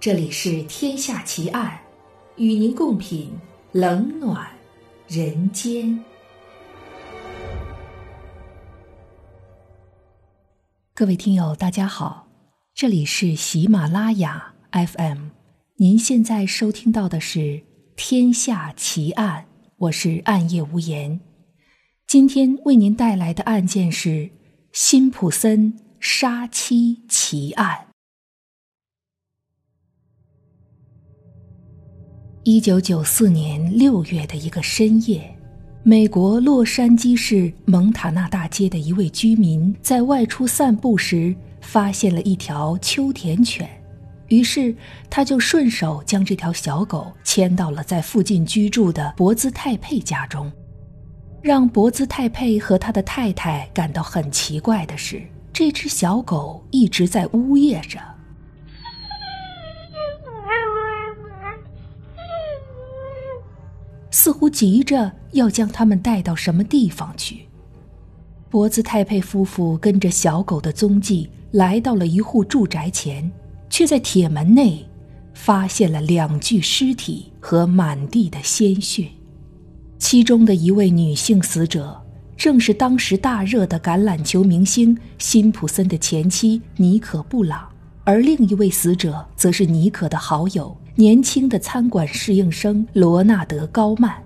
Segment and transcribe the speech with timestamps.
[0.00, 1.78] 这里是《天下奇案》，
[2.42, 3.32] 与您共品
[3.72, 4.48] 冷暖
[5.06, 6.02] 人间。
[10.94, 12.28] 各位听友，大家好，
[12.74, 15.26] 这里是喜马拉雅 FM，
[15.76, 17.38] 您现在收听到的是
[17.94, 21.20] 《天下奇案》，我是暗夜无言。
[22.06, 24.30] 今天为您带来的案件是
[24.72, 27.89] 辛普森杀妻奇案。
[32.44, 35.20] 一九九四年六月的一个深夜，
[35.82, 43.68] 美国洛杉矶市蒙塔纳大街的一位居民在外出散步时，发现了一条秋田犬，
[44.28, 44.74] 于是
[45.10, 50.50] 他就顺手将这条小狗牵到了在附近居住的博兹泰佩家中。
[51.42, 55.20] 让博兹泰佩和他的太太感到很奇怪的是，
[55.52, 57.98] 这只小狗一直在呜咽着。
[64.10, 67.46] 似乎急着要将他们带到什么地方去。
[68.48, 73.30] 博兹泰佩夫妇跟着小狗的踪迹来到了一户住宅前，
[73.68, 74.84] 却在铁门内
[75.34, 79.06] 发现了两具尸体和满地的鲜血。
[79.98, 82.00] 其中的一位女性死者，
[82.36, 87.68] 正是当时大热的橄榄球明星辛普森的前妻妮可·布朗，
[88.02, 90.76] 而另一位死者则是妮可的好友。
[91.00, 94.22] 年轻的餐馆侍应生罗纳德·高曼，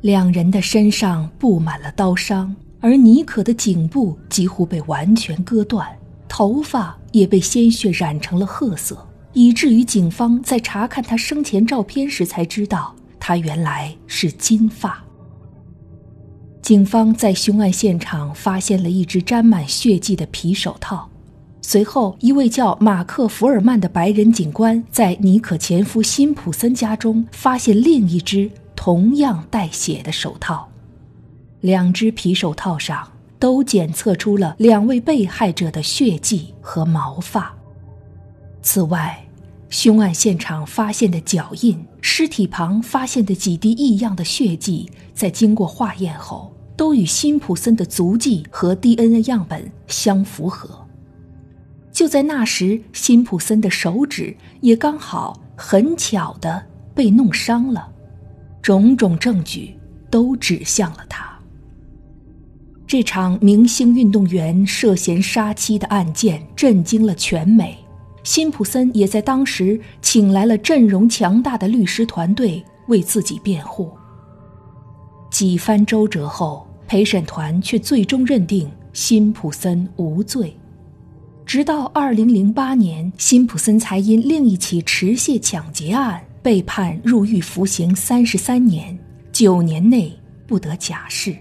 [0.00, 5.86] 两人的身上布满了刀伤，而妮可的颈部几乎被完全割断，
[6.28, 15.00] 头发也被鲜血染成了褐色，以至于警方在查看他生前照片时才知道他原来是金发。
[16.60, 21.08] 警方在凶案现场发现了一只沾满血迹的皮手套。
[21.64, 30.68] 随后，一位叫马克·福尔曼的白人警官在尼可前夫辛普森家中发现另一只同样带血的手套，
[31.60, 33.08] 两只皮手套上
[33.38, 37.54] 都检测出了两位被害者的血迹和毛发。
[38.60, 39.24] 此外，
[39.70, 50.84] 凶案现场发现的脚印、尸体旁发现的几滴异样的血迹，在经过化验后，都与辛普森的足迹和 DNA 样本相符合。
[51.92, 56.64] 就在那时，辛普森的手指也刚好很巧的
[56.94, 57.86] 被弄伤了，
[58.62, 59.74] 种种证据
[60.10, 61.30] 都指向了他。
[62.86, 67.76] 这场明星运动员涉嫌杀妻的案件震惊了全美，
[68.22, 73.90] 辛普森也在当时请来了阵容强大的律师团队为自己辩护。
[75.30, 80.54] 几番周折后，陪审团却最终认定辛普森无罪。
[81.52, 88.98] 直到二零零八年，辛普森才因另一起持械抢劫案被判入狱服刑三十三年，
[89.32, 91.36] 九年内不得假释。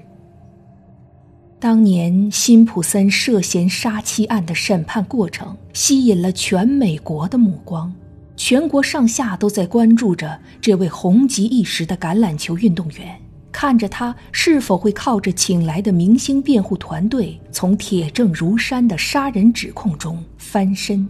[1.61, 7.93] 当年辛普森涉嫌杀妻案的审判过程吸引了全美国的目光，
[8.35, 13.17] 全国上下都在关注着这位红极一时的橄榄球运动员。
[13.51, 21.07] 看着他是否会靠着请来的明星辩护团队，从铁证如山的杀人指控中翻身。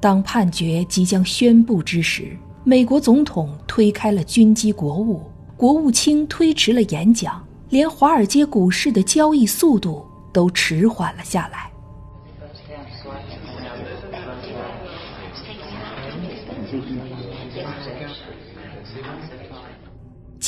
[0.00, 5.22] 当判决即将宣布之时，美国总统推开了军机国务，
[5.56, 11.69] 国务卿推迟了演讲，连华尔街股市的交易速度都迟缓了下来。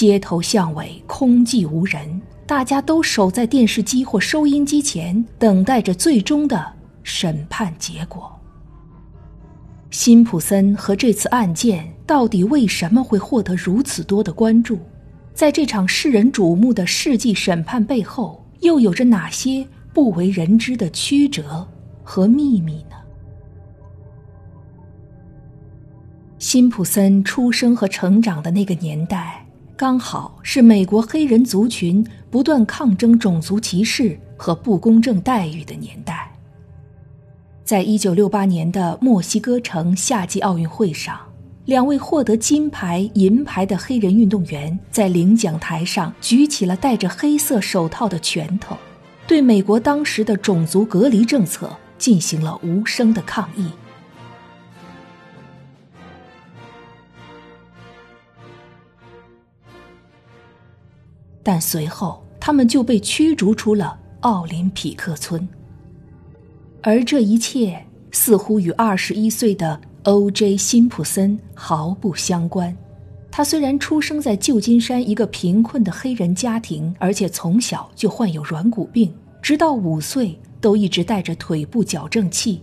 [0.03, 6.73] 街头巷尾空寂无人，大家都守在电视机或收音机前，等待着最终的
[7.05, 8.37] 审判结果。
[9.93, 14.81] 辛普森和这次案件到底为什么会获得如此多的关注？
[15.35, 21.65] 在这场世人瞩目的世纪审判背后，又有着哪些不为人知的曲折
[22.03, 22.97] 和秘密呢？
[26.41, 29.42] 辛普森出生和成长的那个年代。
[29.83, 36.33] 刚好是美国黑人族群不断抗争种族歧视和不公正待遇的年代。
[37.65, 41.19] 在一九六八年的墨西哥城夏季奥运会上，
[41.65, 48.77] 两位获得金牌、银牌的黑人运动员在领奖台上举起了戴着黑色手套的拳头，
[49.27, 51.69] 对美国当时的种族隔离政策
[51.99, 53.67] 进行了无声的抗议。
[61.43, 65.49] 但随后，他们就被驱逐出了奥林匹克村。
[66.83, 70.57] 而这一切似乎与二十一岁的 O.J.
[70.57, 72.77] 辛普森毫不相关。
[73.31, 82.61] 他虽然出生在旧金山一个贫困的黑人家庭，而且从小就患有软骨病，直到五岁都一直带着腿部矫正器，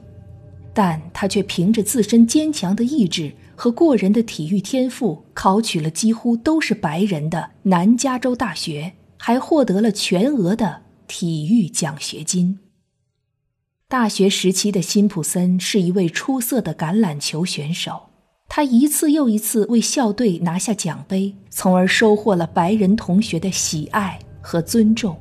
[0.74, 12.60] 但他却凭着自身坚强的意志和过人的体育天赋，考取了几乎都是白人的南加州大学，还获得了全额的体育奖学金。
[13.90, 18.04] 大学时期的辛普森是一位出色的橄榄球选手。
[18.48, 25.14] 他一次又一次为校队拿下奖杯，从而收获了白人同学的喜爱和尊重。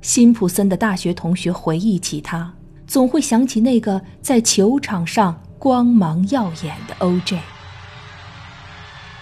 [0.00, 2.54] 辛普森的大学同学回忆起他，
[2.86, 7.38] 总会想起那个在球场上光芒耀眼的 O.J。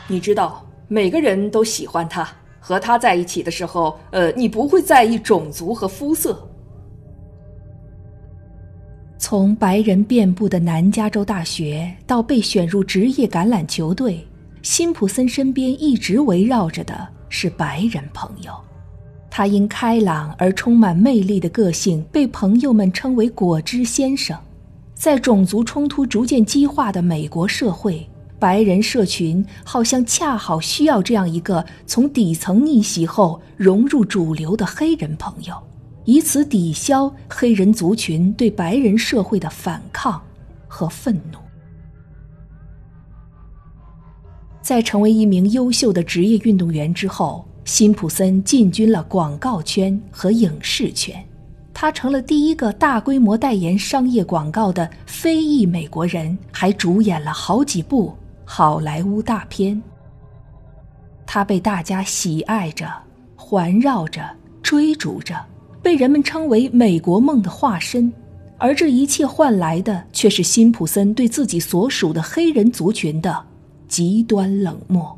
[0.08, 2.26] 你知道，每个人都喜欢他。
[2.58, 6.48] 和他在一起的时候，呃，你不会在意种族和肤色。
[9.18, 14.26] 从白人遍布的南加州大学到被选入职业橄榄球队，
[14.62, 18.50] 辛普森身边一直围绕着的是白人朋友。
[19.28, 24.34] 他因开朗而充满魅力的个性，被朋友们称为“果汁先生”。
[25.00, 28.06] 在种族冲突逐渐激化的美国社会，
[28.38, 35.54] 白人社群好像恰好需要这样一个从底层逆袭后融入主流的黑人朋友。
[36.04, 40.20] 以此抵消黑人族群对白人社会的反抗
[40.68, 41.38] 和愤怒。
[44.60, 51.26] 在成为一名优秀的职业运动员之后，辛普森进军了广告圈和影视圈，
[51.80, 59.82] 他成了第一个大规模代言商业广告的非裔美国人，还主演了好几部好莱坞大片。
[61.24, 62.86] 他被大家喜爱着，
[63.34, 64.22] 环绕着，
[64.62, 65.34] 追逐着。
[65.82, 68.12] 被人们称为“美国梦”的化身，
[68.58, 73.42] 而这一切换来的却是辛普森对自己所属的黑人族群的
[73.88, 75.16] 极端冷漠。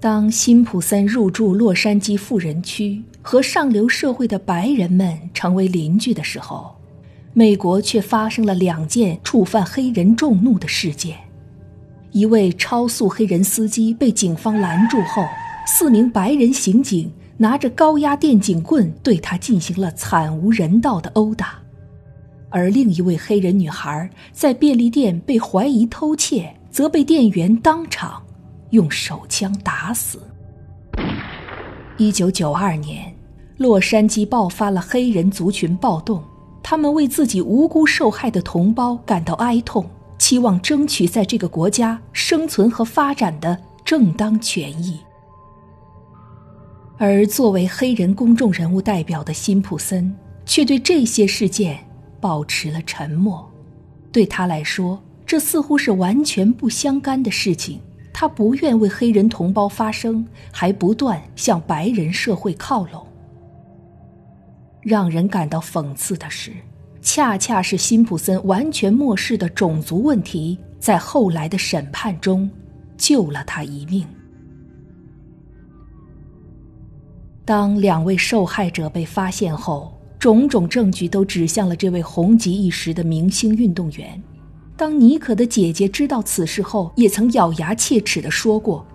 [0.00, 6.74] 当辛普森入住洛杉矶富人区，和上流社会的白人们成为邻居的时候，
[7.34, 11.14] 美国却发生了两件触犯黑人众怒的事件：
[12.10, 15.22] 一位超速黑人司机被警方拦住后，
[15.66, 17.12] 四名白人刑警。
[17.36, 21.58] 拿着高压电警棍对他进行了惨无人道的殴打，
[22.48, 28.22] 而另一位黑人女孩在便利店被怀疑偷窃，则被店员当场
[28.70, 30.18] 用手枪打死。
[31.96, 33.14] 一九九二年，
[33.58, 36.22] 洛杉矶爆发了黑人族群暴动，
[36.62, 39.84] 他们为自己无辜受害的同胞感到哀痛，
[40.16, 45.00] 期望争取在这个国家生存和发展的正当权益。
[46.98, 50.14] 而作为黑人公众人物代表的辛普森，
[50.46, 51.84] 却对这些事件
[52.20, 53.44] 保持了沉默。
[54.12, 57.80] 对他来说，这似乎是完全不相干的事情。
[58.14, 63.04] 他不愿为黑人同胞发声，还不断向白人社会靠拢。
[64.88, 66.50] 让人感到讽刺的是，
[67.02, 72.50] 恰恰是辛普森完全漠视的种族问题，在后来的审判中
[72.96, 74.06] 救了他一命。
[77.44, 84.20] 当两位受害者被发现后，种种证据都指向了这位红极一时的明星运动员。
[84.74, 88.86] 当妮可的姐姐知道此事后，也曾咬牙切齿地说过：“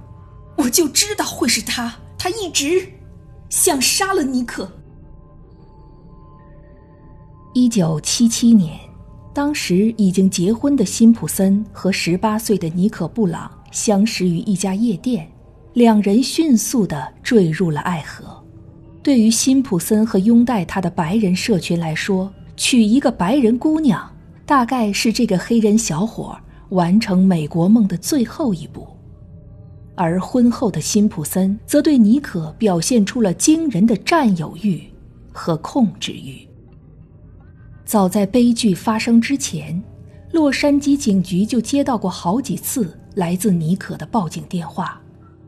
[0.57, 2.87] 我就知道会是他，他一直
[3.49, 4.71] 想杀了尼可。”
[7.55, 8.79] 一九七七年，
[9.31, 15.29] 当时已经结婚的辛普森和十八岁的尼可布朗相识于一家夜店，
[15.73, 18.43] 两人迅速地坠入了爱河。
[19.03, 24.11] 对于辛普森和拥戴他的白人社群来说，娶一个白人姑娘，
[24.47, 26.35] 大概是这个黑人小伙
[26.69, 28.87] 完成美国梦的最后一步。
[29.93, 34.81] 而婚后的辛普森则对妮可表现出了惊人的占有欲
[35.31, 36.47] 和控制欲。
[37.85, 39.81] 早在悲剧发生之前，
[40.31, 44.99] 洛杉矶警局就接到过好几次来自妮可的报警电话。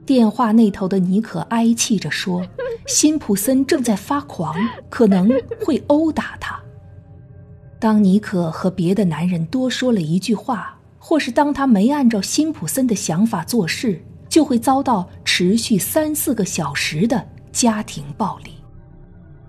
[0.05, 2.45] 电话那头的妮可哀泣着说
[2.85, 4.53] ：“辛普森正在发狂，
[4.89, 5.31] 可能
[5.65, 6.59] 会殴打他。”
[7.79, 13.99] 当妮可和别的男人多说了一句话，或是当他没按照辛普森的想法做事，
[14.29, 18.51] 就会遭到持续三四个小时的家庭暴力。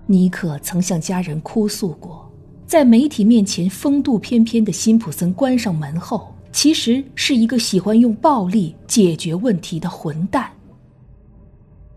[0.07, 2.26] 妮可曾向家人哭诉过，
[2.67, 6.31] 在媒体面前风度翩翩的辛普森关上门后。
[6.49, 10.49] 其实是一个喜欢用暴力解决问题的混蛋。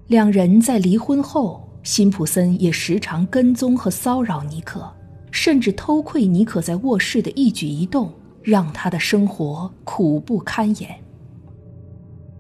[0.08, 4.86] 两人在离婚后，辛普森也时常跟踪和骚扰尼克，
[5.30, 8.12] 甚至偷窥尼可在卧室的一举一动，
[8.42, 10.94] 让他的生活苦不堪言。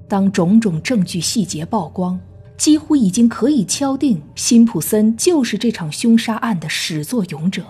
[0.06, 2.20] 当种种证据细节曝光，
[2.58, 7.64] 几乎已经可以敲定辛普森就是这场凶杀案的始作俑者。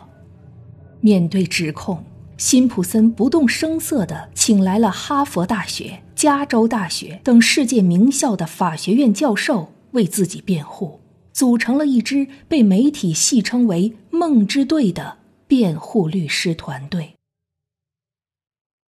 [1.01, 2.05] 面对指控，
[2.37, 11.01] 辛普森不动声色地请来了哈佛大学、加州大学等世界名校的法学院教授为自己辩护，
[11.33, 17.15] 组成了一支被媒体戏称为“梦之队”的辩护律师团队。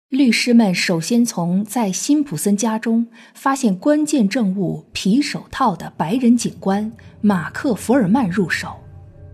[0.10, 6.91] 律师们首先从在辛普森家中发现关键证物皮手套的白人警官
[7.22, 8.75] 马克·福尔曼入手，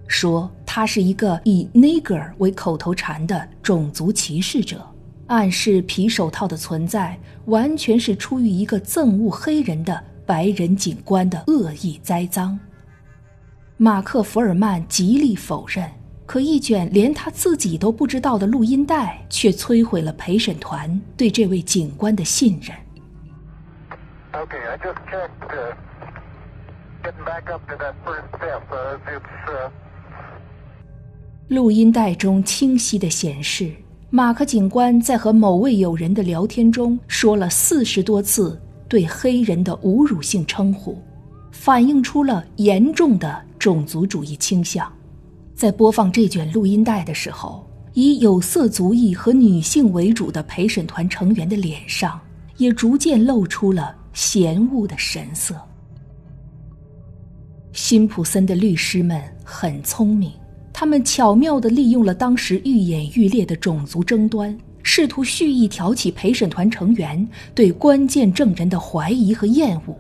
[0.08, 4.88] 说他是一个以 “nigger” 为口头禅的种族歧视者，
[5.26, 12.60] 暗示皮手套的存在完全是出于一个憎恶黑人的白人警官的恶意栽赃。
[13.78, 15.90] 马克·福尔曼极力否认。
[16.28, 22.78] 可一卷连他自己都不知道的录音带，却摧毁了陪审团对这位警官的信任
[24.34, 25.74] okay i just checked the
[27.02, 29.72] getting back up to that first step。
[31.48, 33.72] 录音带中清晰的显示，
[34.10, 41.02] 马克警官在和某位友人的聊天中说了四十多次对黑人的侮辱性称呼，
[41.50, 44.92] 反映出了严重的种族主义倾向。
[45.56, 52.20] 在播放这卷录音带的时候，以有色族裔和女性为主的陪审团成员的脸上
[52.58, 55.56] 也逐渐露出了嫌恶的神色。
[57.72, 60.30] 辛普森的律师们很聪明，
[60.80, 69.98] 他们巧妙地利用了当时愈演愈烈的种族争端，试图蓄意挑起陪审团成员对关键证人的怀疑和厌恶，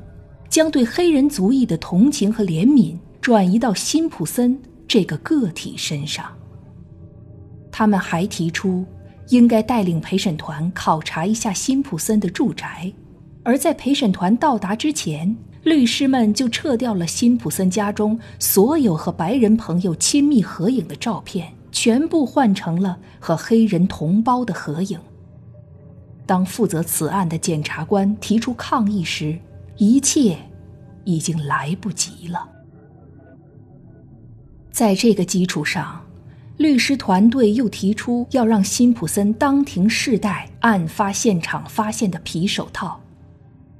[0.47, 4.55] 将对黑人族裔的同情和怜悯转移到辛普森。
[4.87, 6.27] 这个个体身上，
[7.71, 8.85] 他们还提出
[9.29, 12.93] 应该带领陪审团考察一下辛普森的住宅，
[13.41, 15.35] 而在陪审团到达之前，
[15.67, 24.97] 律师们就撤掉了辛普森家中所有和白人朋友亲密合影的照片，全部换成了和黑人同胞的合影。
[26.25, 29.37] 当负责此案的检察官提出抗议时，
[29.75, 30.37] 一切
[31.03, 32.47] 已经来不及了。
[34.71, 36.01] 在这个基础上，
[36.55, 43.01] 律师团队又提出要让辛普森当庭试戴案发现场发现的皮手套。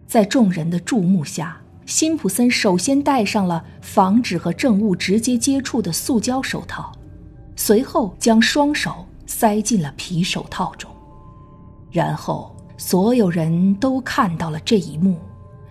[0.05, 6.91] 在众人的注目下，辛普森首先戴上了防止和证物直接接触的塑胶手套，
[7.55, 10.91] 随后将双手塞进了皮手套中。
[11.89, 15.17] 然后，所有人都看到了这一幕：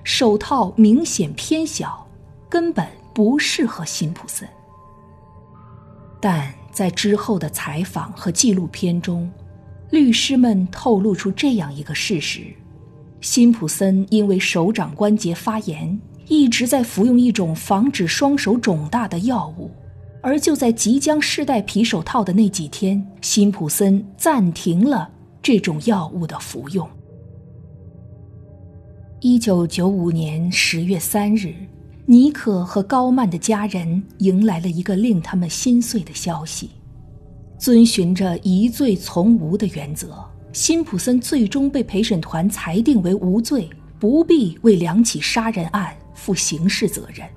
[0.05, 2.07] 手套明显偏小，
[2.49, 4.49] 根本不适合辛普森。
[6.19, 9.31] 但在之后的采访和纪录片中，
[9.91, 12.47] 律师们透露出这样一个事实：
[13.27, 19.69] 辛普森因为手掌关节发炎，一直在服用一种防止双手肿大的药物。
[20.23, 25.11] 而就在即将试戴皮手套的那几天，辛普森暂停了
[25.43, 26.89] 这种药物的服用。
[29.21, 31.53] 一九九五年十月三日。
[32.09, 36.71] 尼可和高曼的家人迎来了一个令他们心碎的消息：
[37.59, 40.25] 遵循着疑罪从无的原则，
[40.57, 47.29] 辛普森最终被陪审团裁定为无罪，不必为两起杀人案负刑事责任。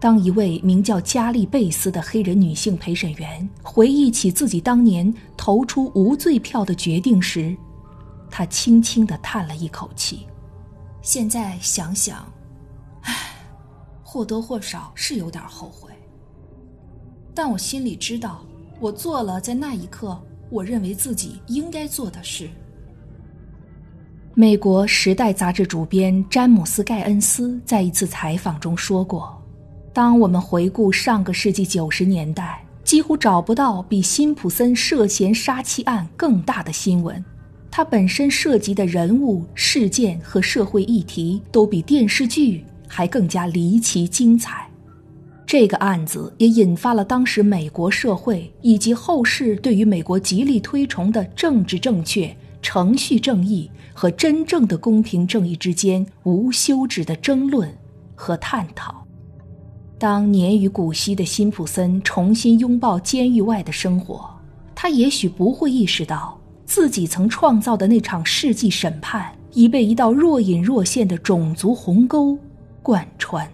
[0.00, 7.56] 当一位名叫加利贝斯的黑人女性陪审员回忆起自己当年投出无罪票的决定时，
[8.32, 10.26] 她轻轻地叹了一口气
[11.02, 12.26] ：“现在想想。”
[13.02, 13.14] 唉
[14.02, 15.92] 或多或少是有点后悔，
[17.32, 18.44] 但我心里知道，
[18.80, 22.48] 我做了在那一刻我认为自己应该做的事。
[24.34, 29.42] 美国《时代》杂志主编詹姆斯·盖恩斯在一次采访中说过
[29.92, 37.24] ：“当我们回顾上个世纪九十年代，几乎找不到比辛普森涉嫌杀妻案更大的新闻。
[37.70, 44.65] 它本身涉及的人物、事件和社会议题都比电视剧。”还更加离奇精彩，
[45.46, 57.72] 这个案子也引发了当时美国社会以及后世对于美国极力推崇的政治正确、程序正义和真正的公平正义之间无休止的争论
[58.16, 59.06] 和探讨。
[59.98, 64.28] 当年逾古稀的辛普森重新拥抱监狱外的生活，
[64.74, 72.36] 他也许不会意识到自己曾创造的那场世纪审判已被一道若隐若现的种族鸿沟。
[72.82, 73.48] 贯穿。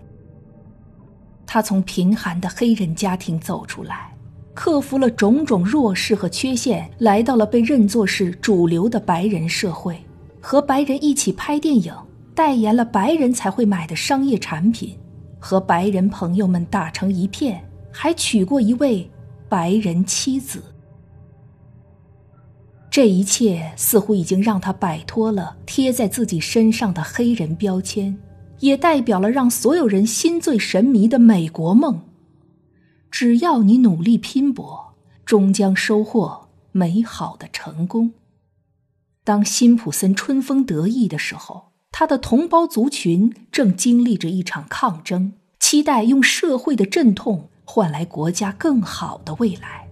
[1.53, 4.11] 他从贫寒的黑人家庭走出来，
[4.55, 9.95] 克服了种种弱势和缺陷，来到了被认作是主流的白人社会，
[10.41, 11.95] 和白人一起拍电影，
[12.35, 14.99] 代言了白人才会买的商业产品，
[15.39, 19.07] 和白人朋友们打成一片，还娶过一位
[19.47, 20.63] 白人妻子。
[22.91, 28.19] 这一切似乎已经让他摆脱了贴在自己身上的黑人标签，
[28.63, 32.03] 也代表了让所有人心醉神迷的美国梦。
[33.11, 38.13] 只要你努力拼搏，终将收获美好的成功。
[39.25, 49.89] 当辛普森春风得意的时候，他的同胞族群正经历着一场抗争，期待用社会的阵痛换来国家更好的未来。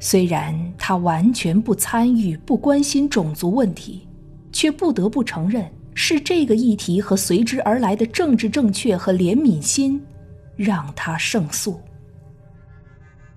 [0.00, 4.08] 虽然他完全不参与、不关心种族问题，
[4.52, 5.68] 却不得不承认，
[5.98, 10.00] 是这个议题和随之而来的政治正确和怜悯心。
[10.58, 11.80] 让他胜诉。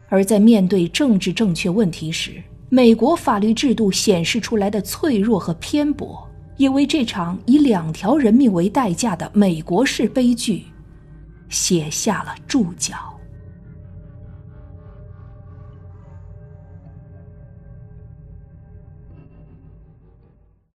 [0.09, 6.27] 而在面对政治正确问题时，美国法律制度显示出来的脆弱和偏颇，
[6.57, 10.63] 也为这场以两条人命为代价的美国式悲剧
[11.47, 12.95] 写下了注脚。